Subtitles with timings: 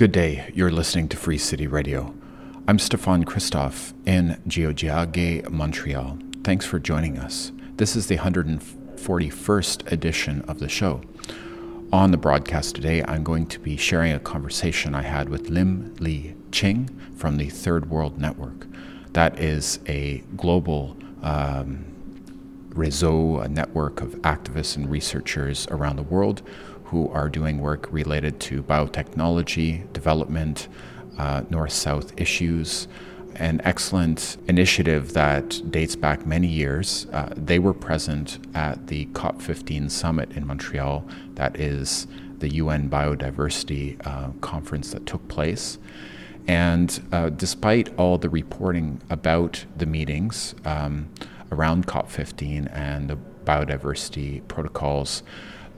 [0.00, 0.50] Good day.
[0.54, 2.14] You're listening to Free City Radio.
[2.66, 6.16] I'm Stefan Christoff in Tiohtià:ke, Montreal.
[6.42, 7.52] Thanks for joining us.
[7.76, 11.02] This is the 141st edition of the show.
[11.92, 15.94] On the broadcast today, I'm going to be sharing a conversation I had with Lim
[16.00, 18.68] Li Ching from the Third World Network.
[19.12, 21.84] That is a global um,
[22.70, 26.40] réseau, a network of activists and researchers around the world
[26.90, 30.66] who are doing work related to biotechnology development,
[31.18, 32.88] uh, north south issues.
[33.36, 37.06] An excellent initiative that dates back many years.
[37.12, 42.08] Uh, they were present at the COP15 summit in Montreal, that is
[42.40, 45.78] the UN Biodiversity uh, Conference that took place.
[46.48, 51.08] And uh, despite all the reporting about the meetings um,
[51.52, 55.22] around COP15 and the biodiversity protocols,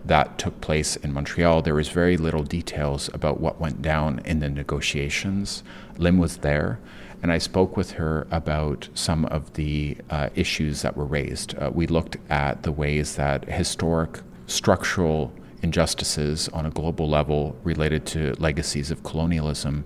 [0.05, 4.41] that took place in Montreal, there was very little details about what went down in
[4.41, 5.63] the negotiations.
[5.97, 6.81] Lim was there,
[7.23, 11.57] and I spoke with her about some of the uh, issues that were raised.
[11.57, 18.05] Uh, we looked at the ways that historic structural injustices on a global level related
[18.05, 19.85] to legacies of colonialism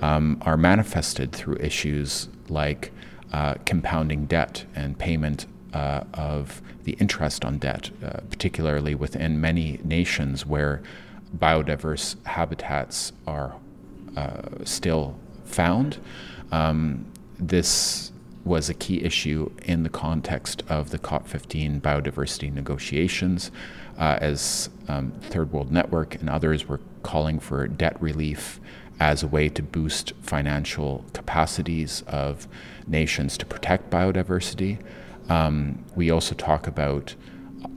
[0.00, 2.92] um, are manifested through issues like
[3.32, 9.80] uh, compounding debt and payment uh, of the interest on debt, uh, particularly within many
[9.84, 10.82] nations where
[11.36, 13.56] biodiverse habitats are
[14.16, 15.98] uh, still found.
[16.52, 17.04] Um,
[17.38, 18.12] this
[18.44, 23.50] was a key issue in the context of the COP15 biodiversity negotiations,
[23.98, 28.60] uh, as um, Third World Network and others were calling for debt relief
[29.00, 32.46] as a way to boost financial capacities of
[32.86, 34.78] nations to protect biodiversity.
[35.28, 37.14] Um, we also talk about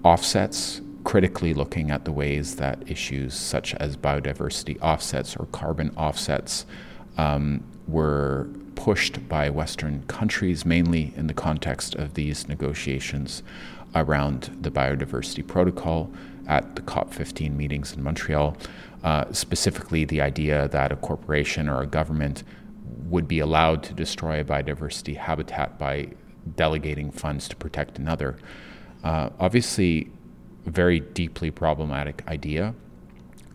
[0.04, 6.66] offsets, critically looking at the ways that issues such as biodiversity offsets or carbon offsets
[7.18, 13.44] um, were pushed by Western countries, mainly in the context of these negotiations
[13.96, 16.12] around the biodiversity protocol
[16.48, 18.56] at the COP15 meetings in Montreal.
[19.04, 22.44] Uh, specifically, the idea that a corporation or a government
[23.06, 26.10] would be allowed to destroy a biodiversity habitat by
[26.56, 28.38] delegating funds to protect another.
[29.04, 30.12] Uh, obviously,
[30.66, 32.74] a very deeply problematic idea.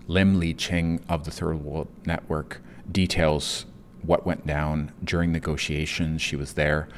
[0.06, 3.66] Lim Li Ching of the Third World Network details
[4.02, 6.20] what went down during negotiations.
[6.20, 6.88] She was there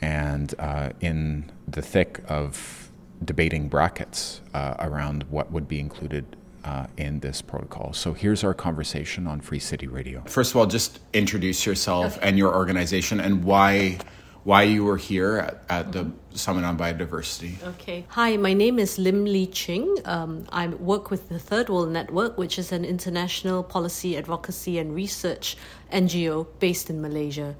[0.00, 2.90] and uh, in the thick of
[3.24, 7.92] debating brackets uh, around what would be included uh, in this protocol.
[7.92, 10.22] So here's our conversation on Free City Radio.
[10.26, 12.28] First of all, just introduce yourself okay.
[12.28, 13.98] and your organization and why
[14.44, 17.62] why you were here at, at the Summit on Biodiversity.
[17.62, 18.04] Okay.
[18.08, 19.96] Hi, my name is Lim Li Ching.
[20.04, 24.94] Um, I work with the Third World Network, which is an international policy advocacy and
[24.94, 25.56] research
[25.92, 27.56] NGO based in Malaysia.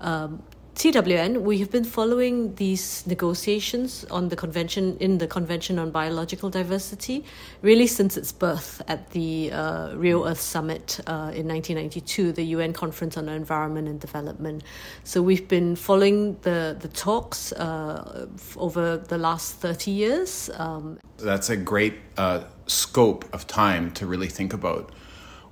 [0.00, 0.42] Um,
[0.80, 6.48] TWN, we have been following these negotiations on the convention in the Convention on Biological
[6.48, 7.22] Diversity
[7.60, 12.72] really since its birth at the uh, Rio Earth Summit uh, in 1992, the UN
[12.72, 14.64] Conference on Environment and Development.
[15.04, 18.26] So we've been following the the talks uh,
[18.56, 20.48] over the last 30 years.
[20.56, 24.94] Um, That's a great uh, scope of time to really think about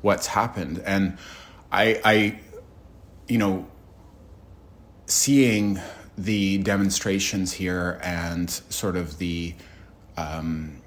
[0.01, 1.19] what's happened, and
[1.71, 2.41] I, I
[3.29, 3.67] you know
[5.09, 5.81] seeing
[6.17, 9.55] the demonstrations here and sort of the
[10.17, 10.81] um,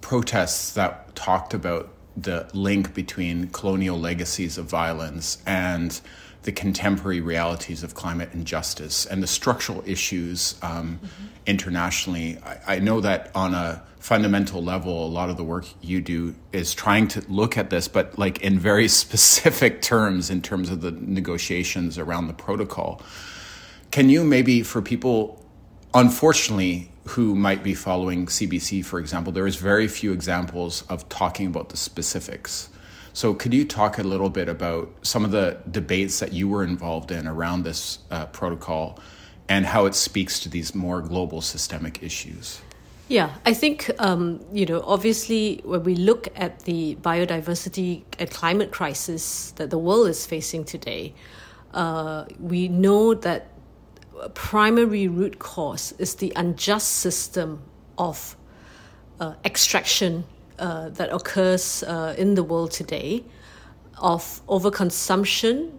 [0.00, 6.00] protests that talked about the link between colonial legacies of violence and
[6.44, 11.24] the contemporary realities of climate injustice and the structural issues um, mm-hmm.
[11.46, 12.38] internationally.
[12.44, 16.34] I, I, know that on a fundamental level, a lot of the work you do
[16.52, 20.82] is trying to look at this, but like in very specific terms in terms of
[20.82, 23.02] the negotiations around the protocol.
[23.90, 25.42] Can you maybe, for people,
[25.94, 31.46] unfortunately, who might be following CBC, for example, there is very few examples of talking
[31.46, 32.70] about the specifics.
[33.12, 36.64] So, could you talk a little bit about some of the debates that you were
[36.64, 38.98] involved in around this uh, protocol
[39.48, 42.60] and how it speaks to these more global systemic issues?
[43.06, 48.72] Yeah, I think, um, you know, obviously, when we look at the biodiversity and climate
[48.72, 51.14] crisis that the world is facing today,
[51.74, 53.53] uh, we know that
[54.34, 57.62] primary root cause is the unjust system
[57.98, 58.36] of
[59.20, 60.24] uh, extraction
[60.58, 63.24] uh, that occurs uh, in the world today
[63.98, 65.72] of overconsumption,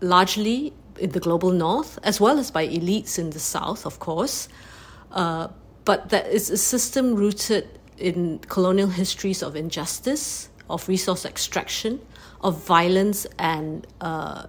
[0.00, 4.48] largely in the global north, as well as by elites in the south, of course.
[5.12, 5.48] Uh,
[5.84, 7.66] but that is a system rooted
[7.96, 12.00] in colonial histories of injustice, of resource extraction,
[12.42, 14.46] of violence and uh,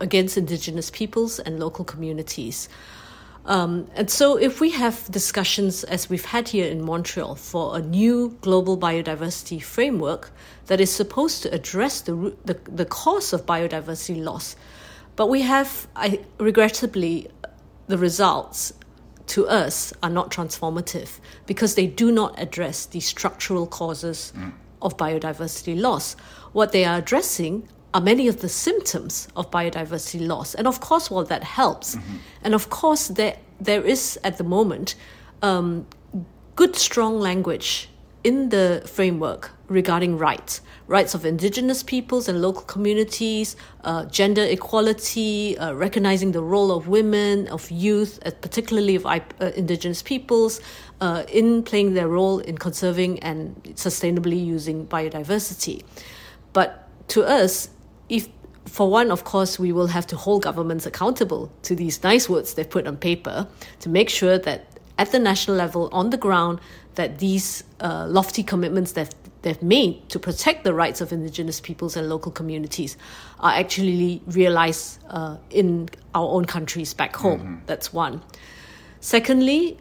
[0.00, 2.68] against indigenous peoples and local communities.
[3.46, 7.82] Um, and so, if we have discussions as we've had here in Montreal for a
[7.82, 10.30] new global biodiversity framework
[10.66, 14.56] that is supposed to address the, the, the cause of biodiversity loss,
[15.14, 17.28] but we have, I, regrettably,
[17.86, 18.72] the results
[19.26, 24.52] to us are not transformative because they do not address the structural causes mm.
[24.80, 26.16] of biodiversity loss.
[26.52, 30.54] What they are addressing are many of the symptoms of biodiversity loss.
[30.54, 32.16] And of course, while that helps, mm-hmm.
[32.42, 34.96] and of course, there, there is at the moment
[35.42, 35.86] um,
[36.56, 37.88] good, strong language
[38.24, 45.56] in the framework regarding rights rights of indigenous peoples and local communities, uh, gender equality,
[45.56, 49.20] uh, recognizing the role of women, of youth, uh, particularly of uh,
[49.56, 50.60] indigenous peoples,
[51.00, 55.82] uh, in playing their role in conserving and sustainably using biodiversity.
[56.52, 57.70] But to us,
[58.08, 58.28] if
[58.66, 62.54] for one, of course, we will have to hold governments accountable to these nice words
[62.54, 63.46] they've put on paper
[63.80, 64.66] to make sure that
[64.98, 66.60] at the national level, on the ground,
[66.94, 71.96] that these uh, lofty commitments that they've made to protect the rights of indigenous peoples
[71.96, 72.96] and local communities
[73.40, 77.40] are actually realized uh, in our own countries back home.
[77.40, 77.66] Mm-hmm.
[77.66, 78.22] That's one.
[79.00, 79.76] Secondly,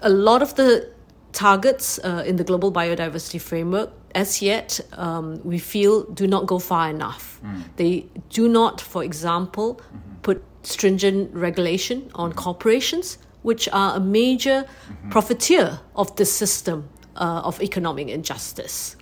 [0.00, 0.88] a lot of the
[1.32, 6.58] targets uh, in the global biodiversity framework as yet, um, we feel do not go
[6.58, 7.40] far enough.
[7.44, 7.62] Mm.
[7.76, 10.16] They do not, for example, mm-hmm.
[10.22, 12.38] put stringent regulation on mm-hmm.
[12.38, 15.10] corporations, which are a major mm-hmm.
[15.10, 18.96] profiteer of this system uh, of economic injustice.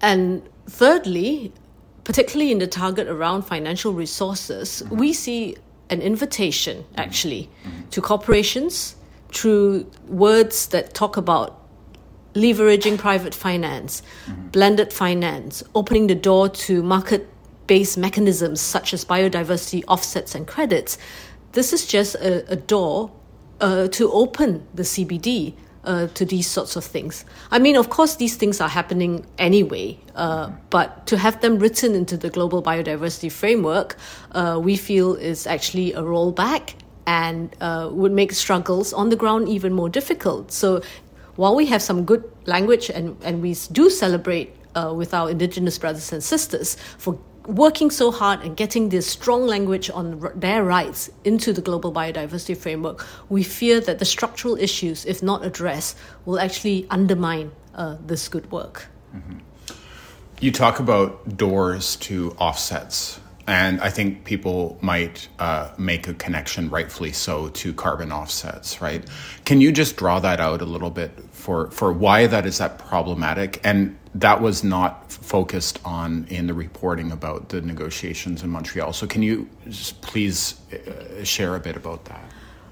[0.00, 1.52] And thirdly,
[2.04, 4.96] particularly in the target around financial resources, mm-hmm.
[4.96, 5.56] we see
[5.90, 7.00] an invitation mm-hmm.
[7.00, 7.88] actually mm-hmm.
[7.88, 8.96] to corporations
[9.32, 11.58] through words that talk about
[12.34, 14.48] leveraging private finance, mm-hmm.
[14.48, 17.28] blended finance, opening the door to market
[17.66, 20.98] based mechanisms such as biodiversity offsets and credits.
[21.52, 23.10] This is just a, a door
[23.60, 27.24] uh, to open the CBD uh, to these sorts of things.
[27.50, 31.94] I mean, of course, these things are happening anyway, uh, but to have them written
[31.94, 33.96] into the global biodiversity framework,
[34.32, 36.74] uh, we feel is actually a rollback
[37.06, 40.52] and uh, would make struggles on the ground even more difficult.
[40.52, 40.82] So
[41.36, 45.78] while we have some good language and, and we do celebrate uh, with our indigenous
[45.78, 51.10] brothers and sisters for working so hard and getting this strong language on their rights
[51.24, 56.38] into the global biodiversity framework, we fear that the structural issues, if not addressed, will
[56.38, 58.86] actually undermine uh, this good work.
[59.14, 59.38] Mm-hmm.
[60.40, 66.70] You talk about doors to offsets and I think people might uh, make a connection,
[66.70, 69.04] rightfully so, to carbon offsets, right?
[69.44, 72.78] Can you just draw that out a little bit for, for why that is that
[72.78, 73.60] problematic?
[73.64, 78.92] And that was not focused on in the reporting about the negotiations in Montreal.
[78.92, 79.48] So can you
[80.02, 82.22] please uh, share a bit about that?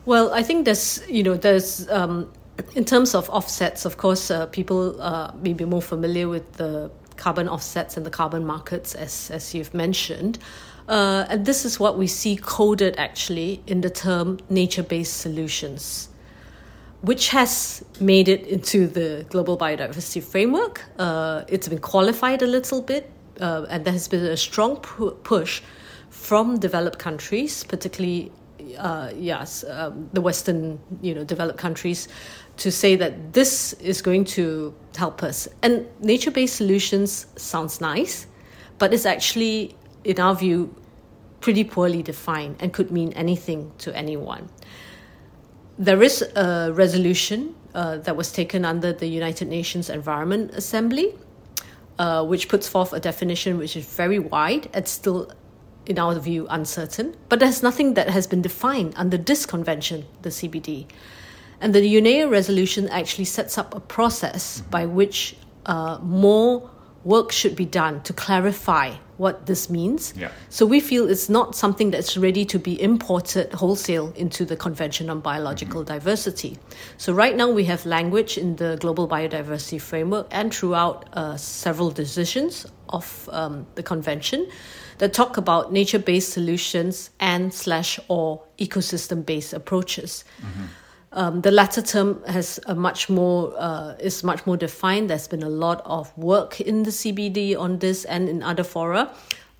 [0.05, 2.31] Well, I think there's, you know, there's, um,
[2.75, 6.90] in terms of offsets, of course, uh, people uh, may be more familiar with the
[7.20, 10.38] carbon offsets and the carbon markets, as, as you've mentioned.
[10.88, 16.08] Uh, and this is what we see coded actually in the term nature based solutions,
[17.02, 20.82] which has made it into the global biodiversity framework.
[20.99, 23.08] Uh, it's been qualified a little bit,
[23.40, 25.62] uh, and there has been a strong pu- push
[26.10, 28.32] from developed countries, particularly
[28.77, 32.08] uh, yes, um, the Western, you know, developed countries,
[32.56, 35.48] to say that this is going to help us.
[35.62, 38.27] And nature-based solutions sounds nice,
[38.79, 40.74] but it's actually, in our view,
[41.41, 44.48] pretty poorly defined and could mean anything to anyone.
[45.79, 51.15] There is a resolution uh, that was taken under the United Nations Environment Assembly,
[51.98, 55.31] uh, which puts forth a definition which is very wide and still
[55.87, 57.17] in our view, uncertain.
[57.29, 60.87] But there's nothing that has been defined under this convention, the CBD.
[61.60, 66.70] And the UNEA resolution actually sets up a process by which uh, more
[67.05, 70.15] work should be done to clarify what this means.
[70.17, 70.31] Yeah.
[70.49, 75.10] So we feel it's not something that's ready to be imported wholesale into the Convention
[75.10, 75.93] on Biological mm-hmm.
[75.93, 76.58] Diversity.
[76.96, 81.91] So right now we have language in the Global Biodiversity Framework and throughout uh, several
[81.91, 84.49] decisions of um, the convention
[85.00, 90.24] that talk about nature-based solutions and slash or ecosystem-based approaches.
[90.40, 90.64] Mm-hmm.
[91.12, 95.10] Um, the latter term has a much more uh, is much more defined.
[95.10, 99.10] There's been a lot of work in the CBD on this and in other fora.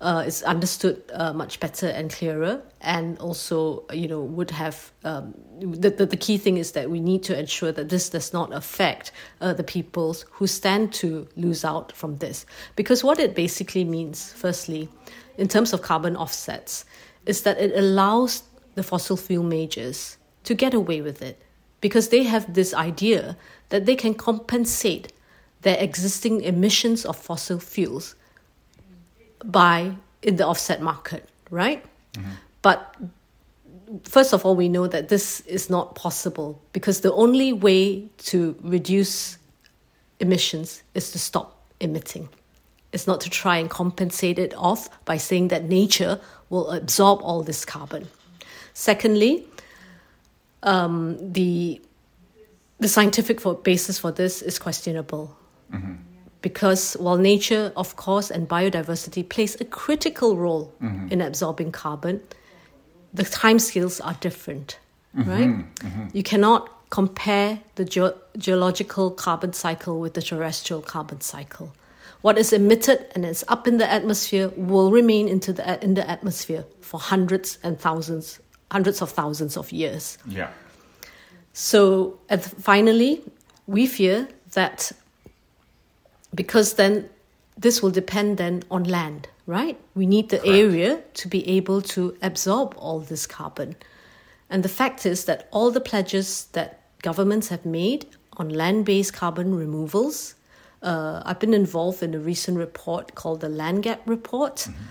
[0.01, 5.33] uh, is understood uh, much better and clearer, and also you know would have um,
[5.59, 8.51] the, the, the key thing is that we need to ensure that this does not
[8.53, 12.45] affect uh, the peoples who stand to lose out from this,
[12.75, 14.89] because what it basically means, firstly,
[15.37, 16.85] in terms of carbon offsets,
[17.25, 18.43] is that it allows
[18.75, 21.41] the fossil fuel majors to get away with it,
[21.81, 23.37] because they have this idea
[23.69, 25.13] that they can compensate
[25.61, 28.15] their existing emissions of fossil fuels
[29.43, 31.83] by in the offset market, right?
[32.13, 32.31] Mm-hmm.
[32.61, 32.95] But
[34.03, 38.55] first of all, we know that this is not possible because the only way to
[38.61, 39.37] reduce
[40.19, 42.29] emissions is to stop emitting.
[42.93, 46.19] It's not to try and compensate it off by saying that nature
[46.49, 48.07] will absorb all this carbon.
[48.73, 49.45] Secondly,
[50.63, 51.81] um, the
[52.79, 55.37] the scientific for, basis for this is questionable.
[55.71, 55.93] Mm-hmm
[56.41, 61.07] because while nature, of course, and biodiversity plays a critical role mm-hmm.
[61.09, 62.21] in absorbing carbon,
[63.13, 64.79] the timescales are different,
[65.15, 65.29] mm-hmm.
[65.29, 65.49] right?
[65.49, 66.07] Mm-hmm.
[66.13, 71.73] You cannot compare the ge- geological carbon cycle with the terrestrial carbon cycle.
[72.21, 76.07] What is emitted and is up in the atmosphere will remain into the in the
[76.09, 78.39] atmosphere for hundreds and thousands,
[78.71, 80.17] hundreds of thousands of years.
[80.27, 80.49] Yeah.
[81.53, 82.19] So,
[82.59, 83.21] finally,
[83.67, 84.91] we fear that
[86.33, 87.09] because then
[87.57, 89.77] this will depend then on land, right?
[89.95, 90.55] We need the Correct.
[90.55, 93.75] area to be able to absorb all this carbon.
[94.49, 98.05] And the fact is that all the pledges that governments have made
[98.37, 100.35] on land based carbon removals,
[100.81, 104.83] uh, I've been involved in a recent report called the Land Gap Report, mm-hmm.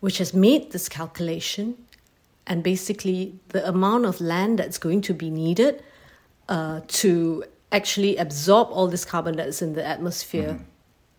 [0.00, 1.76] which has made this calculation.
[2.46, 5.82] And basically, the amount of land that's going to be needed
[6.48, 10.64] uh, to actually absorb all this carbon that's in the atmosphere mm-hmm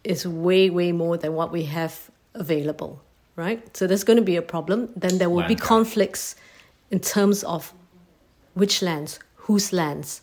[0.04, 3.02] is way, way more than what we have available,
[3.36, 3.76] right?
[3.76, 4.90] So there's going to be a problem.
[4.96, 6.36] Then there will Land be conflicts
[6.90, 7.74] in terms of
[8.54, 10.22] which lands, whose lands,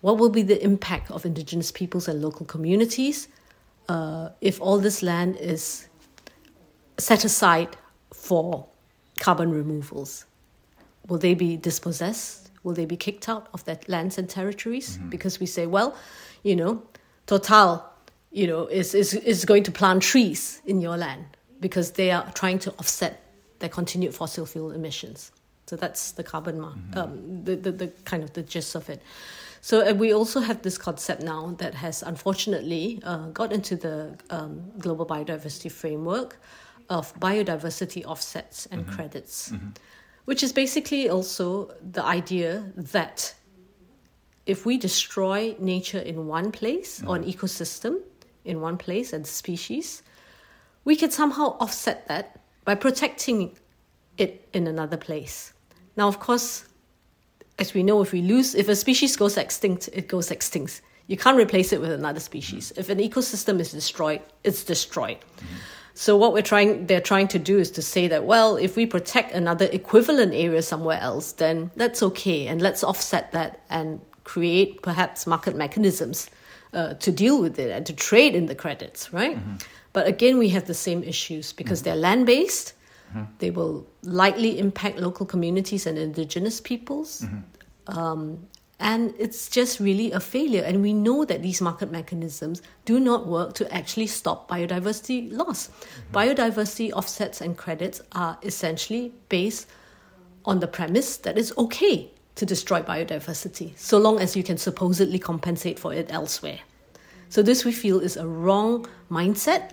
[0.00, 3.28] what will be the impact of indigenous peoples and local communities
[3.88, 5.88] uh, if all this land is
[6.98, 7.76] set aside
[8.12, 8.66] for
[9.18, 10.24] carbon removals.
[11.08, 12.50] Will they be dispossessed?
[12.62, 14.96] Will they be kicked out of their lands and territories?
[14.96, 15.08] Mm-hmm.
[15.08, 15.96] Because we say, well,
[16.42, 16.82] you know,
[17.30, 17.84] Total
[18.32, 21.24] you know, is, is, is going to plant trees in your land
[21.60, 23.22] because they are trying to offset
[23.60, 25.30] their continued fossil fuel emissions.
[25.66, 26.98] So that's the carbon, mar- mm-hmm.
[26.98, 29.00] um, the, the, the kind of the gist of it.
[29.60, 34.70] So we also have this concept now that has unfortunately uh, got into the um,
[34.78, 36.38] global biodiversity framework
[36.88, 38.94] of biodiversity offsets and mm-hmm.
[38.94, 39.68] credits, mm-hmm.
[40.24, 43.34] which is basically also the idea that
[44.46, 47.30] if we destroy nature in one place or an mm-hmm.
[47.30, 48.00] ecosystem,
[48.44, 50.02] in one place and species,
[50.84, 53.56] we can somehow offset that by protecting
[54.16, 55.52] it in another place.
[55.96, 56.64] Now, of course,
[57.60, 60.80] as we know, if we lose, if a species goes extinct, it goes extinct.
[61.06, 62.72] You can't replace it with another species.
[62.76, 65.18] If an ecosystem is destroyed, it's destroyed.
[65.18, 65.56] Mm-hmm.
[65.94, 68.86] So what we're trying, they're trying to do is to say that, well, if we
[68.86, 74.82] protect another equivalent area somewhere else, then that's okay, and let's offset that and create
[74.82, 76.30] perhaps market mechanisms
[76.72, 79.36] uh, to deal with it and to trade in the credits, right?
[79.36, 79.56] Mm-hmm.
[79.92, 81.84] But again, we have the same issues because mm-hmm.
[81.90, 82.74] they're land based.
[83.10, 83.24] Mm-hmm.
[83.38, 87.22] They will likely impact local communities and indigenous peoples.
[87.22, 87.98] Mm-hmm.
[87.98, 88.46] Um,
[88.78, 90.62] and it's just really a failure.
[90.62, 95.68] And we know that these market mechanisms do not work to actually stop biodiversity loss.
[95.68, 96.16] Mm-hmm.
[96.16, 99.68] Biodiversity offsets and credits are essentially based
[100.44, 105.18] on the premise that it's okay to destroy biodiversity, so long as you can supposedly
[105.18, 106.60] compensate for it elsewhere.
[107.28, 109.72] So, this we feel is a wrong mindset,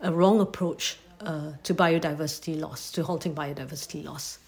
[0.00, 4.38] a wrong approach uh, to biodiversity loss, to halting biodiversity loss.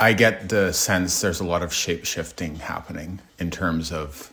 [0.00, 4.32] I get the sense there's a lot of shape shifting happening in terms of,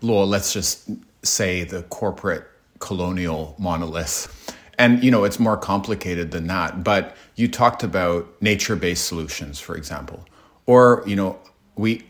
[0.00, 0.88] well, let's just
[1.22, 2.44] say the corporate
[2.78, 4.54] colonial monolith.
[4.78, 6.82] And, you know, it's more complicated than that.
[6.84, 10.24] But you talked about nature based solutions, for example
[10.68, 11.38] or, you know,
[11.76, 12.04] we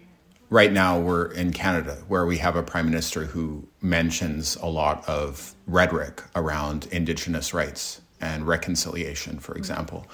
[0.50, 5.06] right now we're in Canada where we have a prime minister who mentions a lot
[5.08, 10.06] of rhetoric around indigenous rights and reconciliation, for example.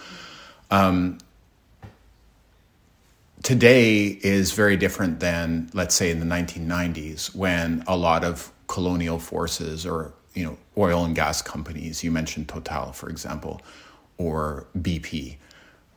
[0.70, 1.18] Um,
[3.42, 9.18] today is very different than, let's say, in the 1990s when a lot of colonial
[9.18, 13.62] forces or you know oil and gas companies, you mentioned Total, for example,
[14.18, 15.36] or BP,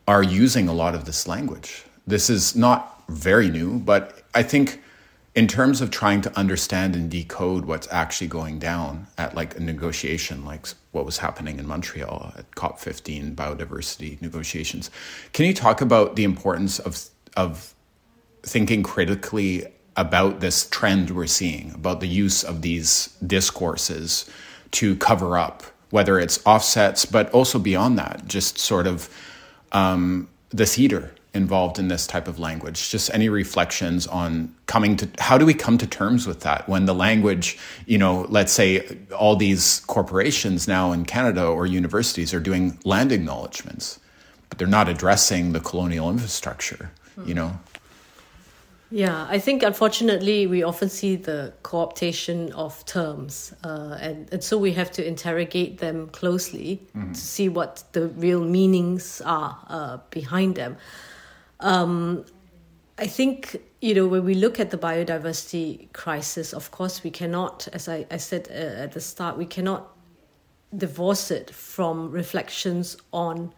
[0.08, 4.82] are using a lot of this language this is not very new, but I think
[5.36, 9.60] in terms of trying to understand and decode what's actually going down at like a
[9.60, 14.90] negotiation like what was happening in Montreal at COP15 biodiversity negotiations.
[15.34, 17.76] Can you talk about the importance of of
[18.42, 24.30] thinking critically about this trend we're seeing, about the use of these discourses
[24.72, 29.10] to cover up, whether it's offsets, but also beyond that, just sort of
[29.72, 30.66] um, the
[31.38, 32.89] involved in this type of language.
[32.89, 36.86] Just any reflections on coming to how do we come to terms with that when
[36.86, 42.41] the language, you know, let's say all these corporations now in Canada or universities are
[42.41, 44.00] doing land acknowledgements,
[44.50, 46.91] but they're not addressing the colonial infrastructure,
[47.25, 47.58] you know?
[48.89, 54.58] Yeah, I think unfortunately we often see the co-optation of terms, uh, and and so
[54.58, 57.12] we have to interrogate them closely mm-hmm.
[57.12, 60.77] to see what the real meanings are uh, behind them.
[61.60, 62.26] Um,
[62.98, 67.68] I think you know when we look at the biodiversity crisis, of course we cannot,
[67.74, 69.96] as I, I said uh, at the start, we cannot
[70.76, 73.54] divorce it from reflections on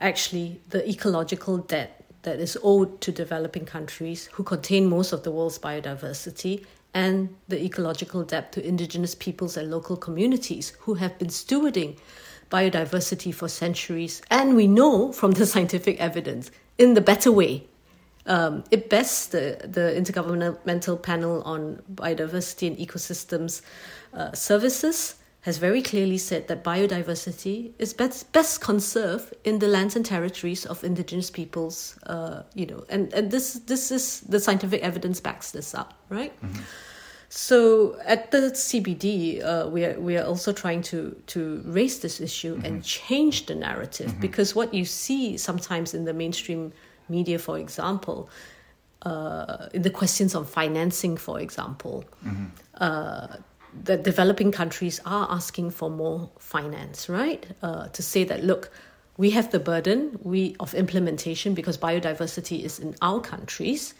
[0.00, 5.30] actually the ecological debt that is owed to developing countries who contain most of the
[5.30, 6.64] world's biodiversity
[6.94, 11.96] and the ecological debt to indigenous peoples and local communities who have been stewarding
[12.50, 14.22] biodiversity for centuries.
[14.30, 17.64] And we know from the scientific evidence in the better way.
[18.26, 23.62] Um, IPBES, the, the Intergovernmental Panel on Biodiversity and Ecosystems
[24.12, 29.96] uh, Services, has very clearly said that biodiversity is best, best conserved in the lands
[29.96, 31.98] and territories of indigenous peoples.
[32.02, 36.38] Uh, you know, and, and this this is the scientific evidence backs this up, right?
[36.42, 36.62] Mm-hmm.
[37.28, 42.20] So at the CBD, uh, we are we are also trying to to raise this
[42.20, 42.64] issue mm-hmm.
[42.64, 44.20] and change the narrative mm-hmm.
[44.20, 46.72] because what you see sometimes in the mainstream
[47.08, 48.30] media, for example,
[49.02, 52.46] uh, in the questions on financing, for example, mm-hmm.
[52.76, 53.36] uh,
[53.84, 57.46] the developing countries are asking for more finance, right?
[57.62, 58.70] Uh, to say that, look,
[59.18, 63.92] we have the burden we of implementation because biodiversity is in our countries.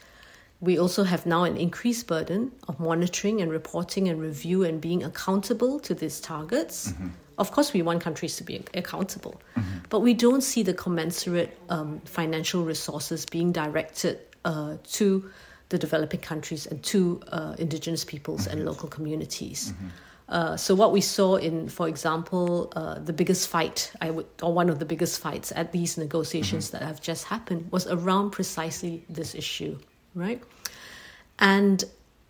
[0.61, 5.03] We also have now an increased burden of monitoring and reporting and review and being
[5.03, 6.91] accountable to these targets.
[6.91, 7.07] Mm-hmm.
[7.37, 9.79] Of course, we want countries to be accountable, mm-hmm.
[9.89, 15.29] but we don't see the commensurate um, financial resources being directed uh, to
[15.69, 18.57] the developing countries and to uh, indigenous peoples mm-hmm.
[18.57, 19.71] and local communities.
[19.71, 19.87] Mm-hmm.
[20.27, 24.53] Uh, so what we saw in, for example, uh, the biggest fight, I would, or
[24.53, 26.79] one of the biggest fights at these negotiations mm-hmm.
[26.79, 29.79] that have just happened, was around precisely this issue,
[30.13, 30.43] right?
[31.39, 31.83] And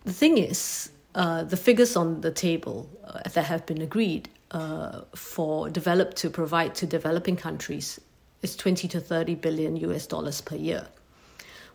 [0.06, 5.02] the thing is, uh, the figures on the table uh, that have been agreed uh,
[5.15, 8.00] for develop to provide to developing countries
[8.41, 10.88] is 20 to 30 billion US dollars per year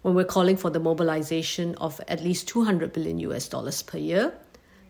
[0.05, 4.35] when we're calling for the mobilization of at least 200 billion US dollars per year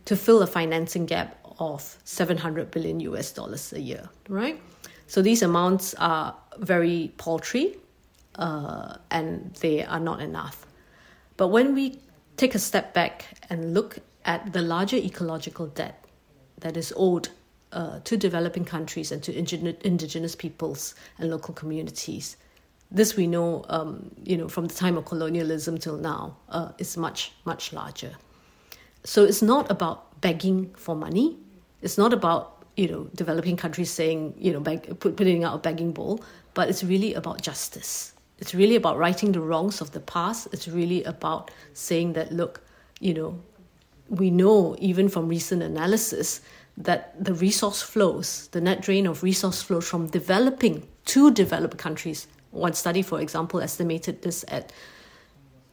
[0.07, 4.61] to fill a financing gap of 700 billion US dollars a year, right?
[5.07, 7.77] So these amounts are very paltry
[8.35, 10.67] uh, and they are not enough.
[11.37, 12.01] But when we
[12.37, 16.05] take a step back and look at the larger ecological debt
[16.59, 17.29] that is owed
[17.73, 22.37] uh, to developing countries and to indigenous peoples and local communities,
[22.91, 26.97] this we know, um, you know, from the time of colonialism till now, uh, is
[26.97, 28.13] much much larger.
[29.03, 31.37] So it's not about begging for money.
[31.83, 35.93] It's not about you know developing countries saying you know beg, putting out a begging
[35.93, 36.23] bowl,
[36.55, 38.14] but it's really about justice.
[38.39, 40.49] It's really about righting the wrongs of the past.
[40.53, 42.61] It's really about saying that look,
[43.01, 43.41] you know,
[44.09, 46.41] we know even from recent analysis
[46.77, 52.27] that the resource flows, the net drain of resource flows from developing to developed countries
[52.55, 54.73] one study, for example, estimated this at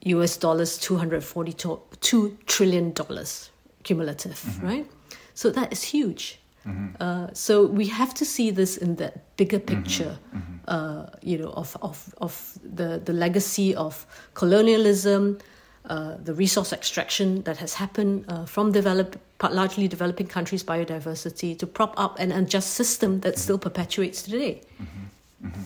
[0.04, 3.52] US dollars 242 trillion dollars
[3.84, 4.65] cumulative, mm-hmm.
[4.65, 4.91] right?
[5.34, 6.39] So that is huge.
[6.65, 6.95] Mm-hmm.
[7.00, 9.82] Uh, so we have to see this in that bigger mm-hmm.
[9.82, 10.51] picture, mm-hmm.
[10.67, 15.39] Uh, you know, of, of, of the, the legacy of colonialism,
[15.86, 19.17] uh, the resource extraction that has happened uh, from developed,
[19.50, 23.39] largely developing countries' biodiversity to prop up an unjust system that mm-hmm.
[23.39, 24.62] still perpetuates today.
[24.82, 25.47] Mm-hmm.
[25.47, 25.62] Mm-hmm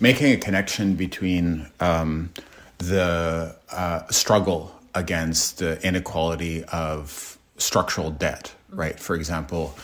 [0.00, 2.30] making a connection between um,
[2.78, 8.98] the uh, struggle against the inequality of structural debt, right?
[8.98, 9.76] For example,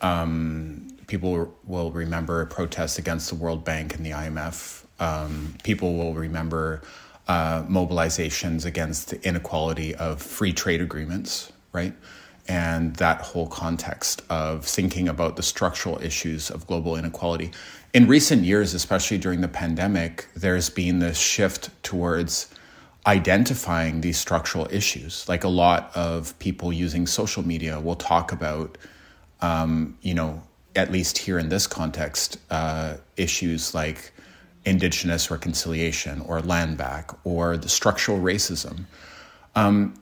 [0.00, 4.86] um, people will remember protests against the World Bank and the IMF.
[4.98, 6.80] Um, people will remember
[7.28, 11.92] uh, mobilizations against the inequality of free trade agreements, right?
[12.48, 17.52] And that whole context of thinking about the structural issues of global inequality
[17.92, 22.48] in recent years, especially during the pandemic, there's been this shift towards
[23.06, 25.28] identifying these structural issues.
[25.28, 28.78] Like a lot of people using social media will talk about,
[29.42, 30.42] um, you know,
[30.74, 34.12] at least here in this context, uh, issues like
[34.64, 38.84] indigenous reconciliation or land back or the structural racism.
[39.54, 39.94] Um,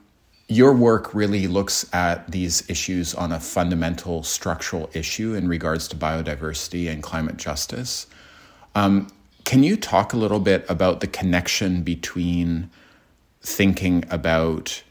[0.47, 5.95] your work really looks at these issues on a fundamental structural issue in regards to
[5.95, 8.05] biodiversity and climate justice.
[8.75, 9.07] Um,
[9.45, 12.69] can you talk a little bit about the connection between
[13.41, 14.83] thinking about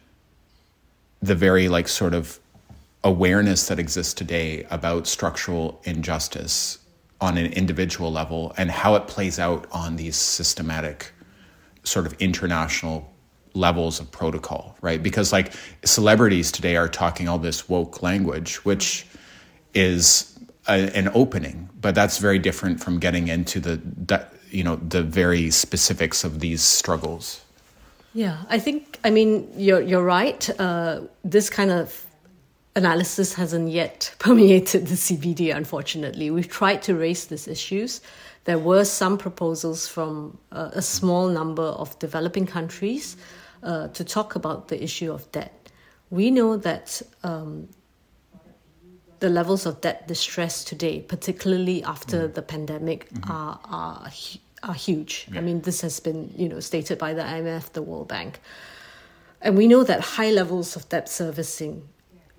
[1.22, 2.39] the very like sort of
[3.02, 6.78] awareness that exists today about structural injustice
[7.20, 11.12] on an individual level and how it plays out on these systematic
[11.82, 13.12] sort of international
[13.54, 15.02] levels of protocol, right?
[15.02, 15.52] Because like
[15.84, 19.06] celebrities today are talking all this woke language, which
[19.74, 23.80] is a, an opening, but that's very different from getting into the,
[24.50, 27.42] you know the very specifics of these struggles.
[28.12, 30.48] Yeah, I think I mean you're you're right.
[30.58, 32.04] Uh, this kind of
[32.80, 35.54] analysis hasn't yet permeated the CBD.
[35.54, 38.00] Unfortunately, we've tried to raise these issues.
[38.44, 43.16] There were some proposals from uh, a small number of developing countries
[43.62, 45.52] uh, to talk about the issue of debt.
[46.08, 47.68] We know that um,
[49.20, 52.34] the levels of debt distress today, particularly after mm.
[52.34, 53.30] the pandemic, mm-hmm.
[53.30, 54.10] are, are
[54.62, 55.26] are huge.
[55.32, 55.38] Yeah.
[55.38, 58.40] I mean, this has been you know stated by the IMF, the World Bank,
[59.42, 61.88] and we know that high levels of debt servicing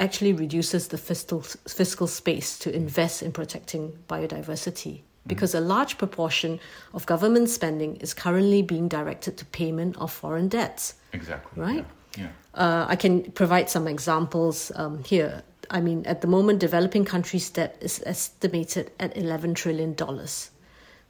[0.02, 6.60] actually reduces the fiscal fiscal space to invest in protecting biodiversity because a large proportion
[6.94, 10.96] of government spending is currently being directed to payment of foreign debts.
[11.14, 11.62] Exactly.
[11.62, 11.86] Right.
[12.18, 12.24] Yeah.
[12.24, 12.30] yeah.
[12.64, 15.44] Uh, I can provide some examples um, here.
[15.70, 19.96] I mean, at the moment, developing countries' debt is estimated at $11 trillion.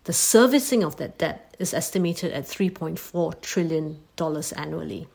[0.04, 4.00] The servicing of that debt is estimated at $3.4 trillion
[4.56, 5.08] annually.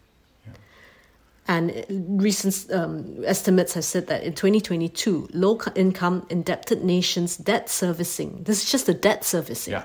[1.49, 8.43] And recent um, estimates have said that in 2022, low income indebted nations' debt servicing,
[8.43, 9.85] this is just the debt servicing, yeah.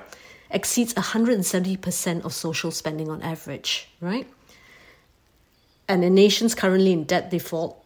[0.50, 4.28] exceeds 170% of social spending on average, right?
[5.88, 7.81] And in nations currently in debt default,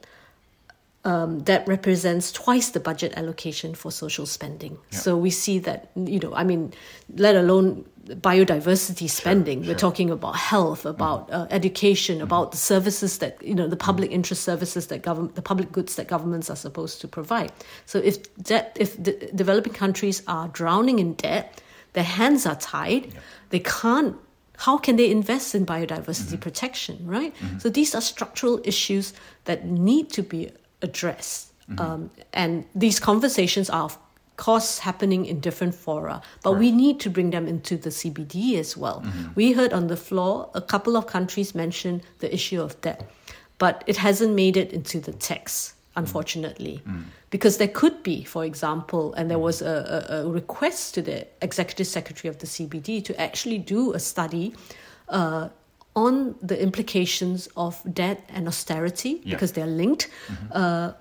[1.05, 4.77] um, that represents twice the budget allocation for social spending.
[4.91, 4.99] Yeah.
[4.99, 6.73] So we see that, you know, I mean,
[7.15, 11.41] let alone biodiversity spending, sure, we're talking about health, about mm-hmm.
[11.41, 12.23] uh, education, mm-hmm.
[12.23, 14.15] about the services that, you know, the public mm-hmm.
[14.15, 17.51] interest services that government, the public goods that governments are supposed to provide.
[17.85, 21.61] So if debt, if the developing countries are drowning in debt,
[21.93, 23.19] their hands are tied, yeah.
[23.49, 24.17] they can't
[24.57, 26.37] how can they invest in biodiversity mm-hmm.
[26.37, 27.35] protection, right?
[27.35, 27.59] Mm-hmm.
[27.59, 29.11] So these are structural issues
[29.43, 30.49] that need to be
[30.81, 31.51] address.
[31.69, 31.81] Mm-hmm.
[31.81, 33.97] Um, and these conversations are, of
[34.37, 38.75] course, happening in different fora, but we need to bring them into the CBD as
[38.75, 39.01] well.
[39.01, 39.31] Mm-hmm.
[39.35, 43.09] We heard on the floor a couple of countries mention the issue of debt,
[43.57, 46.81] but it hasn't made it into the text unfortunately.
[46.87, 47.05] Mm.
[47.29, 51.27] Because there could be, for example, and there was a, a, a, request to the
[51.41, 54.53] executive secretary of the CBD to actually do a study
[55.09, 55.49] uh,
[55.95, 59.35] on the implications of debt and austerity yeah.
[59.35, 60.09] because they're linked.
[60.27, 60.47] Mm-hmm.
[60.51, 60.91] Uh,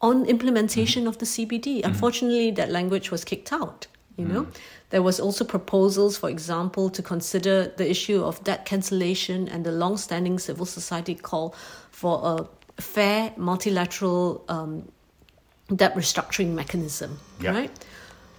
[0.00, 1.08] on implementation mm-hmm.
[1.08, 1.86] of the CBD, mm-hmm.
[1.86, 3.86] unfortunately, that language was kicked out.
[4.16, 4.54] You know, mm.
[4.90, 9.72] there was also proposals, for example, to consider the issue of debt cancellation and the
[9.72, 11.52] long-standing civil society call
[11.90, 14.88] for a fair multilateral um,
[15.74, 17.18] debt restructuring mechanism.
[17.40, 17.50] Yeah.
[17.50, 17.70] Right.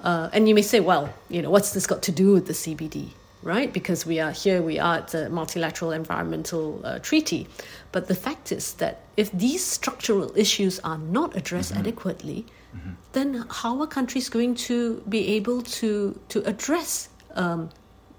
[0.01, 2.53] Uh, and you may say, well, you know, what's this got to do with the
[2.53, 3.09] CBD?
[3.45, 3.71] Right?
[3.71, 7.47] Because we are here, we are at the multilateral environmental uh, treaty.
[7.91, 11.81] But the fact is that if these structural issues are not addressed mm-hmm.
[11.81, 12.93] adequately, mm-hmm.
[13.13, 17.69] then how are countries going to be able to to address um,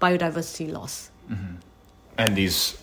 [0.01, 1.11] biodiversity loss?
[1.29, 1.55] Mm-hmm.
[2.17, 2.77] And these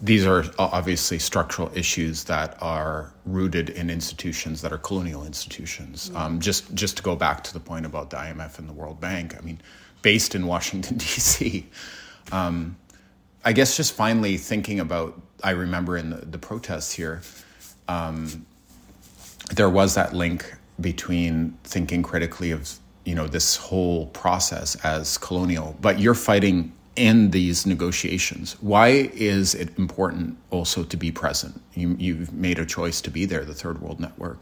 [0.00, 6.12] these are obviously structural issues that are rooted in institutions that are colonial institutions.
[6.14, 9.00] Um, just just to go back to the point about the IMF and the World
[9.00, 9.60] Bank, I mean
[10.02, 11.66] based in Washington, D.C.
[12.32, 12.76] Um,
[13.44, 17.22] I guess just finally thinking about, I remember in the, the protests here,
[17.88, 18.46] um,
[19.54, 25.76] there was that link between thinking critically of you know this whole process as colonial,
[25.80, 28.56] but you're fighting in these negotiations.
[28.60, 31.60] Why is it important also to be present?
[31.74, 34.40] You, you've made a choice to be there, the Third World Network,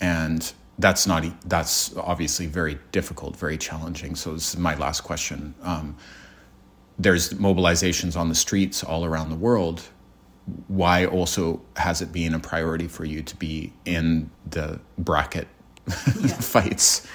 [0.00, 4.16] and that's not that's obviously very difficult, very challenging.
[4.16, 5.54] So this is my last question.
[5.62, 5.96] Um,
[6.98, 9.82] there's mobilizations on the streets all around the world.
[10.68, 15.48] Why also has it been a priority for you to be in the bracket
[15.86, 15.94] yeah.
[16.54, 17.06] fights?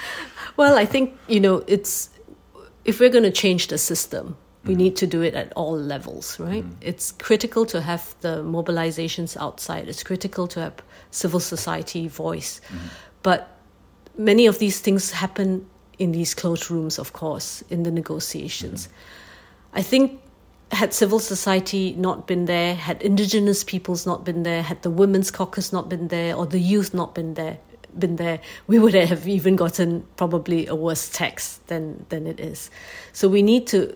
[0.58, 2.10] Well, I think you know it's
[2.86, 4.84] if we're going to change the system, We mm-hmm.
[4.84, 6.63] need to do it at all levels, right?
[6.63, 6.89] Mm-hmm.
[6.89, 9.88] It's critical to have the mobilizations outside.
[9.88, 10.73] It's critical to have
[11.12, 12.62] civil society voice.
[12.67, 12.88] Mm-hmm.
[13.21, 13.54] But
[14.17, 15.65] many of these things happen
[15.97, 18.89] in these closed rooms, of course, in the negotiations.
[19.73, 20.21] I think
[20.71, 25.32] had civil society not been there, had indigenous peoples not been there, had the women's
[25.32, 27.60] caucus not been there, or the youth not been there,
[27.97, 32.69] been there, we would have even gotten probably a worse text than than it is.
[33.13, 33.95] So we need to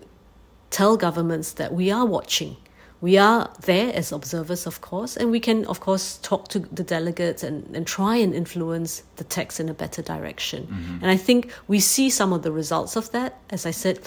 [0.70, 2.56] tell governments that we are watching.
[3.00, 6.84] We are there as observers, of course, and we can, of course, talk to the
[6.84, 10.66] delegates and, and try and influence the text in a better direction.
[10.66, 10.98] Mm-hmm.
[11.02, 13.38] And I think we see some of the results of that.
[13.48, 14.00] As I said,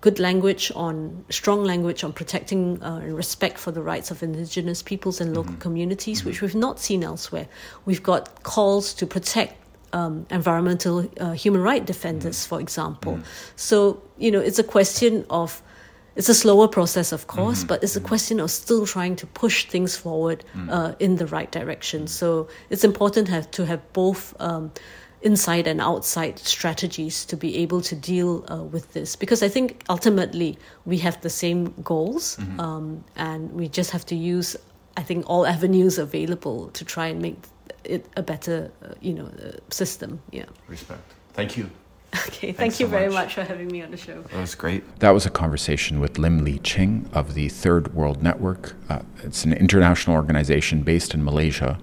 [0.00, 4.82] good language on strong language on protecting uh, and respect for the rights of indigenous
[4.82, 5.60] peoples and local mm-hmm.
[5.60, 6.30] communities, mm-hmm.
[6.30, 7.46] which we've not seen elsewhere.
[7.84, 9.54] We've got calls to protect
[9.92, 12.48] um, environmental uh, human right defenders, mm-hmm.
[12.48, 13.14] for example.
[13.14, 13.24] Mm-hmm.
[13.56, 15.62] So you know, it's a question of
[16.16, 17.68] it's a slower process, of course, mm-hmm.
[17.68, 21.50] but it's a question of still trying to push things forward uh, in the right
[21.50, 22.06] direction.
[22.06, 24.34] So it's important have, to have both.
[24.40, 24.72] Um,
[25.22, 29.84] inside and outside strategies to be able to deal uh, with this because I think
[29.90, 32.60] ultimately we have the same goals mm-hmm.
[32.60, 34.56] um, and we just have to use
[34.96, 37.36] I think all avenues available to try and make
[37.84, 41.70] it a better uh, you know uh, system yeah respect thank you
[42.26, 43.14] Okay, thank Thanks you so very much.
[43.14, 43.34] much.
[43.34, 44.22] for having me on the show.
[44.22, 44.98] That was great.
[45.00, 48.74] That was a conversation with Lim Li Ching of the Third World Network.
[48.88, 51.78] Uh, it's an international organization based in Malaysia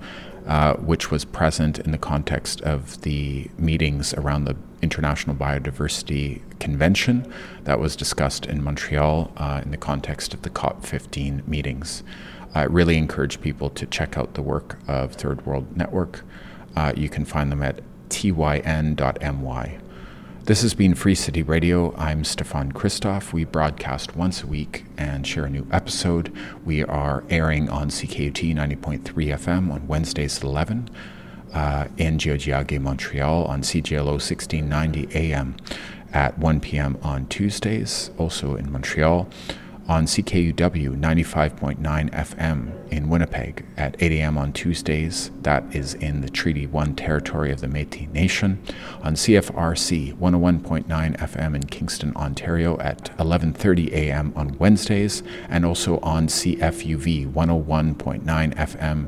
[0.48, 7.32] uh, which was present in the context of the meetings around the International Biodiversity Convention
[7.66, 12.02] that was discussed in Montreal uh, in the context of the COP15 meetings.
[12.56, 16.24] I really encourage people to check out the work of Third World Network.
[16.78, 19.78] Uh, you can find them at twn.my.
[20.48, 21.94] This has been Free City Radio.
[21.98, 23.34] I'm Stefan Christoff.
[23.34, 26.34] We broadcast once a week and share a new episode.
[26.64, 30.90] We are airing on CKUT 90.3 FM on Wednesdays at 11,
[31.54, 35.58] uh, in Tiohtià:ke, Montreal on CJLO 1690 AM
[36.14, 36.98] at 1 p.m.
[37.04, 39.28] on Tuesdays, also in Montreal
[39.88, 41.78] on CKUW 95.9
[42.12, 44.38] FM in Winnipeg at 8 a.m.
[44.38, 45.32] on Tuesdays.
[45.42, 48.62] That is in the Treaty 1 territory of the Metis Nation.
[49.02, 54.34] On CFRC 101.9 FM in Kingston, Ontario at 11:30 a.m.
[54.36, 58.24] on Wednesdays and also on CFUV 101.9
[58.56, 59.08] FM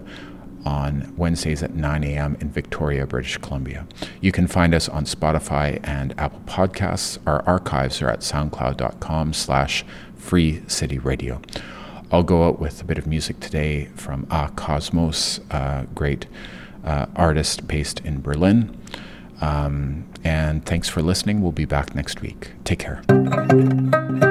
[0.66, 2.38] on Wednesdays at 9 a.m.
[2.40, 3.88] in Victoria, British Columbia.
[4.22, 7.18] You can find us on Spotify and Apple Podcasts.
[7.26, 11.42] Our archives are at soundcloud.com slash Free City Radio.
[12.12, 16.26] I'll go out with a bit of music today from Ah Kosmos, a great
[16.84, 18.76] uh, artist based in Berlin.
[19.42, 21.42] Um, and thanks for listening.
[21.42, 22.52] We'll be back next week.
[22.64, 24.29] Take care.